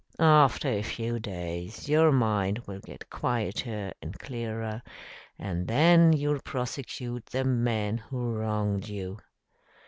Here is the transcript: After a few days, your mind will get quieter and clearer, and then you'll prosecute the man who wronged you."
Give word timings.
After 0.17 0.67
a 0.67 0.81
few 0.81 1.19
days, 1.19 1.87
your 1.87 2.11
mind 2.11 2.63
will 2.65 2.79
get 2.79 3.11
quieter 3.11 3.93
and 4.01 4.17
clearer, 4.17 4.81
and 5.37 5.67
then 5.67 6.11
you'll 6.11 6.39
prosecute 6.41 7.27
the 7.27 7.43
man 7.45 7.99
who 7.99 8.31
wronged 8.33 8.87
you." 8.87 9.19